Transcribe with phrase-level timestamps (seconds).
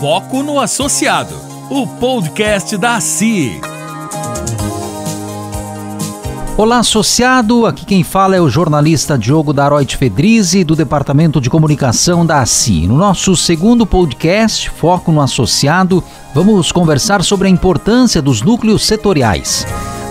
[0.00, 1.34] Foco no Associado,
[1.68, 3.60] o podcast da ACI.
[6.56, 7.66] Olá, associado.
[7.66, 12.86] Aqui quem fala é o jornalista Diogo Daroit Fedrizi, do Departamento de Comunicação da ACI.
[12.86, 16.02] No nosso segundo podcast, Foco no Associado,
[16.32, 19.66] vamos conversar sobre a importância dos núcleos setoriais.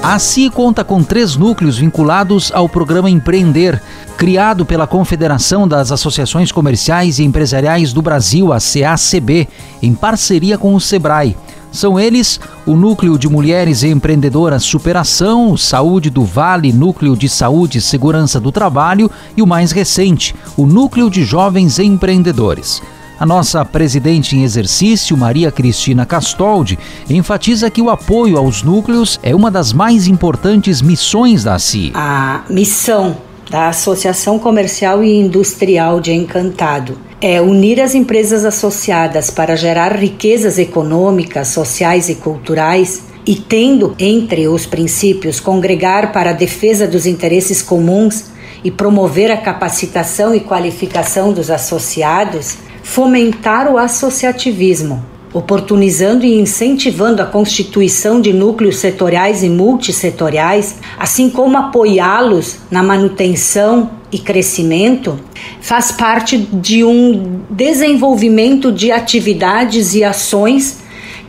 [0.07, 3.83] A ACI conta com três núcleos vinculados ao programa Empreender,
[4.15, 9.49] criado pela Confederação das Associações Comerciais e Empresariais do Brasil, a CACB,
[9.81, 11.35] em parceria com o SEBRAE.
[11.73, 17.81] São eles o Núcleo de Mulheres Empreendedoras Superação, Saúde do Vale, Núcleo de Saúde e
[17.81, 22.81] Segurança do Trabalho e o mais recente, o Núcleo de Jovens Empreendedores.
[23.19, 26.77] A nossa presidente em exercício, Maria Cristina Castoldi,
[27.09, 31.91] enfatiza que o apoio aos núcleos é uma das mais importantes missões da ACI.
[31.95, 33.17] A missão
[33.49, 40.59] da Associação Comercial e Industrial de Encantado é unir as empresas associadas para gerar riquezas
[40.59, 47.63] econômicas, sociais e culturais e tendo entre os princípios congregar para a defesa dos interesses
[47.63, 48.25] comuns
[48.63, 52.57] e promover a capacitação e qualificação dos associados,
[52.87, 61.57] fomentar o associativismo, oportunizando e incentivando a constituição de núcleos setoriais e multissetoriais, assim como
[61.57, 65.19] apoiá-los na manutenção e crescimento,
[65.59, 70.79] faz parte de um desenvolvimento de atividades e ações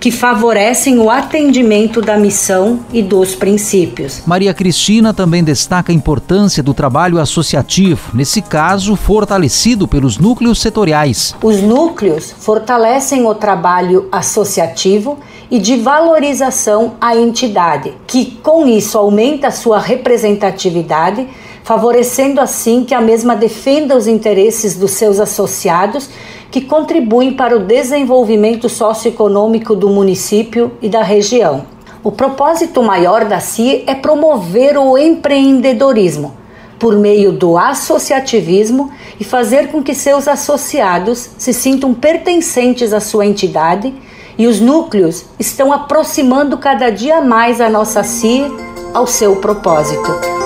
[0.00, 4.22] que favorecem o atendimento da missão e dos princípios.
[4.26, 11.34] Maria Cristina também destaca a importância do trabalho associativo, nesse caso, fortalecido pelos núcleos setoriais.
[11.42, 15.18] Os núcleos fortalecem o trabalho associativo
[15.50, 21.26] e de valorização à entidade, que com isso aumenta sua representatividade
[21.68, 26.08] favorecendo assim que a mesma defenda os interesses dos seus associados,
[26.50, 31.66] que contribuem para o desenvolvimento socioeconômico do município e da região.
[32.02, 36.32] O propósito maior da CIE é promover o empreendedorismo
[36.78, 43.26] por meio do associativismo e fazer com que seus associados se sintam pertencentes à sua
[43.26, 43.92] entidade
[44.38, 48.46] e os núcleos estão aproximando cada dia mais a nossa CIE
[48.94, 50.37] ao seu propósito.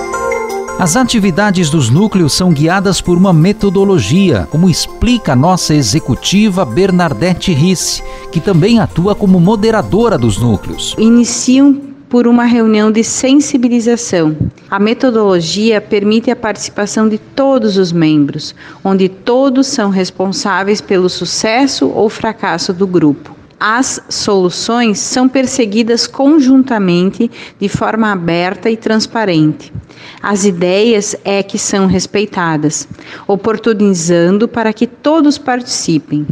[0.83, 7.53] As atividades dos núcleos são guiadas por uma metodologia, como explica a nossa executiva Bernadette
[7.53, 10.97] Risse, que também atua como moderadora dos núcleos.
[10.99, 14.37] Iniciam por uma reunião de sensibilização.
[14.69, 21.93] A metodologia permite a participação de todos os membros, onde todos são responsáveis pelo sucesso
[21.95, 27.31] ou fracasso do grupo as soluções são perseguidas conjuntamente
[27.61, 29.73] de forma aberta e transparente.
[30.21, 32.89] As ideias é que são respeitadas,
[33.25, 36.27] oportunizando para que todos participem.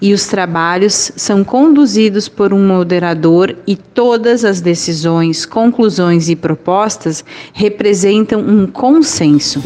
[0.00, 7.24] E os trabalhos são conduzidos por um moderador e todas as decisões, conclusões e propostas
[7.52, 9.60] representam um consenso.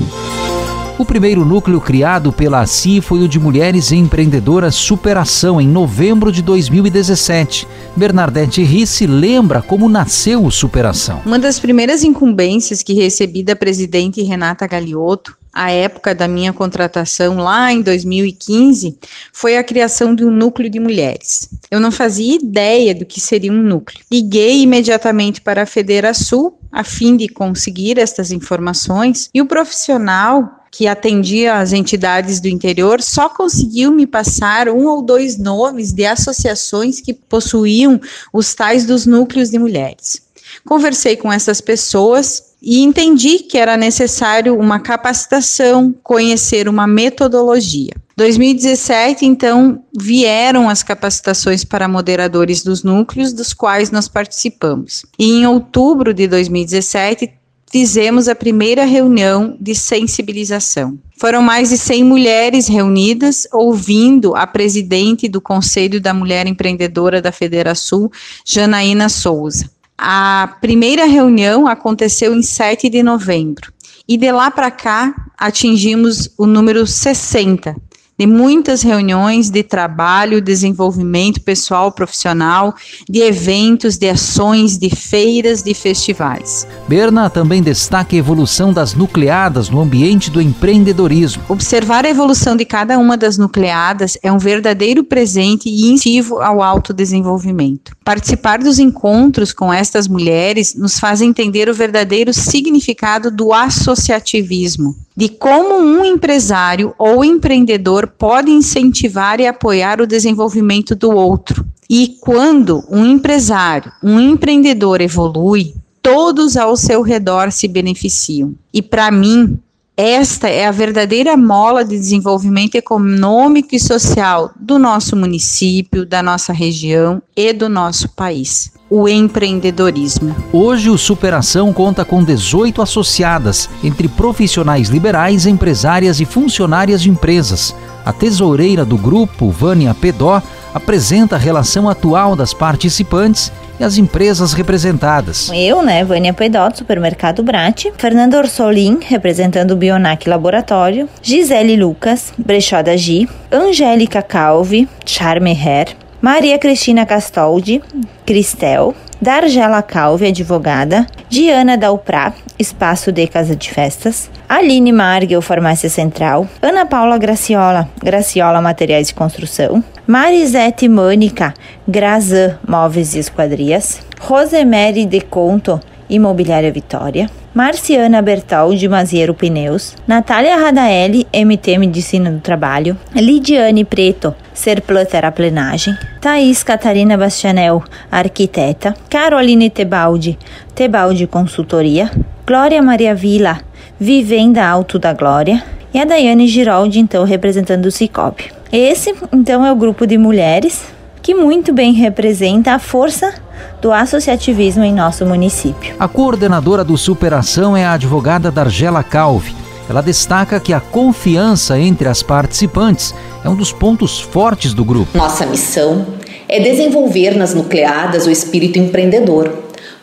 [1.00, 6.42] O primeiro núcleo criado pela ACI foi o de Mulheres Empreendedoras Superação, em novembro de
[6.42, 7.66] 2017.
[7.96, 11.22] Bernadette Risse lembra como nasceu o Superação.
[11.24, 17.38] Uma das primeiras incumbências que recebi da presidente Renata Galiotto à época da minha contratação
[17.38, 18.98] lá em 2015
[19.32, 21.48] foi a criação de um núcleo de mulheres.
[21.70, 24.04] Eu não fazia ideia do que seria um núcleo.
[24.12, 30.86] Liguei imediatamente para a Federação a fim de conseguir estas informações e o profissional que
[30.86, 37.00] atendia as entidades do interior, só conseguiu me passar um ou dois nomes de associações
[37.00, 38.00] que possuíam
[38.32, 40.22] os tais dos núcleos de mulheres.
[40.64, 47.94] Conversei com essas pessoas e entendi que era necessário uma capacitação, conhecer uma metodologia.
[48.16, 55.06] 2017, então, vieram as capacitações para moderadores dos núcleos, dos quais nós participamos.
[55.18, 57.32] E em outubro de 2017,
[57.70, 60.98] fizemos a primeira reunião de sensibilização.
[61.16, 67.30] Foram mais de 100 mulheres reunidas, ouvindo a presidente do Conselho da Mulher Empreendedora da
[67.30, 68.10] Federação,
[68.44, 69.70] Janaína Souza.
[69.96, 73.72] A primeira reunião aconteceu em 7 de novembro.
[74.08, 77.76] E de lá para cá atingimos o número 60
[78.20, 82.74] de muitas reuniões de trabalho, desenvolvimento pessoal, profissional,
[83.08, 86.66] de eventos, de ações, de feiras, de festivais.
[86.86, 91.42] Berna também destaca a evolução das nucleadas no ambiente do empreendedorismo.
[91.48, 96.62] Observar a evolução de cada uma das nucleadas é um verdadeiro presente e incentivo ao
[96.62, 97.92] autodesenvolvimento.
[98.04, 105.28] Participar dos encontros com estas mulheres nos faz entender o verdadeiro significado do associativismo, de
[105.28, 111.66] como um empresário ou empreendedor pode incentivar e apoiar o desenvolvimento do outro.
[111.88, 118.54] E quando um empresário, um empreendedor evolui, todos ao seu redor se beneficiam.
[118.72, 119.58] E para mim,
[120.00, 126.54] esta é a verdadeira mola de desenvolvimento econômico e social do nosso município, da nossa
[126.54, 128.72] região e do nosso país.
[128.88, 130.34] O empreendedorismo.
[130.52, 137.76] Hoje, o Superação conta com 18 associadas, entre profissionais liberais, empresárias e funcionárias de empresas.
[138.02, 140.42] A tesoureira do grupo, Vânia Pedó,
[140.72, 145.50] apresenta a relação atual das participantes e as empresas representadas.
[145.52, 152.32] Eu, né, Vânia Pedó, do Supermercado Brat, Fernando Orsolin, representando o Bionac Laboratório, Gisele Lucas,
[152.36, 157.82] Brechó da Gi, Angélica Calvi, Charme Hair, Maria Cristina Castoldi,
[158.26, 166.46] Cristel, Dargela Calvi, advogada, Diana Dalprá, Espaço de Casa de Festas, Aline Margel, Farmácia Central,
[166.60, 171.54] Ana Paula Graciola, Graciola Materiais de Construção, Marisete Mânica,
[171.86, 175.78] Grazan Móveis e Esquadrias, Rosemary De Conto,
[176.08, 184.34] Imobiliária Vitória, Marciana Bertal, de Maziero Pneus, Natália Radaeli, MT Medicina do Trabalho, Lidiane Preto,
[184.52, 187.80] Serplan Terraplenagem, Thaís Catarina Bastianel,
[188.10, 190.36] arquiteta, Caroline Tebaldi,
[190.74, 192.10] Tebaldi Consultoria,
[192.44, 193.60] Glória Maria Vila,
[193.96, 195.62] Vivenda Alto da Glória,
[195.94, 198.58] e a Daiane Giroldi, então, representando o Cicobi.
[198.72, 200.82] Esse, então, é o grupo de mulheres
[201.20, 203.34] que muito bem representa a força
[203.82, 205.94] do associativismo em nosso município.
[205.98, 209.54] A coordenadora do Superação é a advogada Dargela Calvi.
[209.88, 213.12] Ela destaca que a confiança entre as participantes
[213.44, 215.18] é um dos pontos fortes do grupo.
[215.18, 216.06] Nossa missão
[216.48, 219.52] é desenvolver nas nucleadas o espírito empreendedor,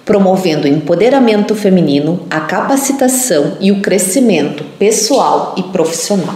[0.03, 6.35] promovendo o empoderamento feminino, a capacitação e o crescimento pessoal e profissional.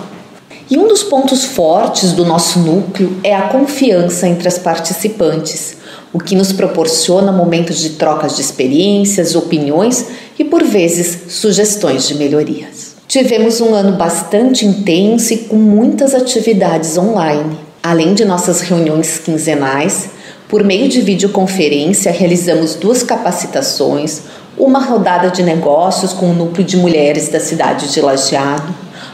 [0.71, 5.75] E um dos pontos fortes do nosso núcleo é a confiança entre as participantes,
[6.13, 10.05] o que nos proporciona momentos de trocas de experiências, opiniões
[10.39, 12.95] e, por vezes, sugestões de melhorias.
[13.05, 17.59] Tivemos um ano bastante intenso e com muitas atividades online.
[17.83, 20.11] Além de nossas reuniões quinzenais,
[20.47, 24.21] por meio de videoconferência, realizamos duas capacitações,
[24.57, 28.73] uma rodada de negócios com o núcleo de mulheres da cidade de Lajeado.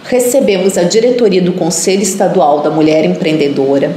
[0.09, 3.93] Recebemos a diretoria do Conselho Estadual da Mulher Empreendedora,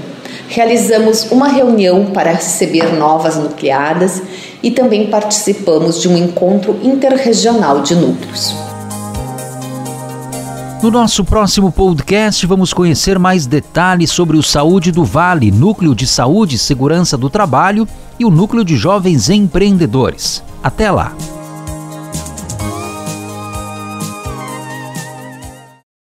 [0.48, 4.20] realizamos uma reunião para receber novas nucleadas
[4.60, 8.52] e também participamos de um encontro interregional de núcleos.
[10.82, 16.06] No nosso próximo podcast, vamos conhecer mais detalhes sobre o Saúde do Vale, Núcleo de
[16.06, 17.86] Saúde e Segurança do Trabalho
[18.18, 20.42] e o Núcleo de Jovens Empreendedores.
[20.62, 21.14] Até lá!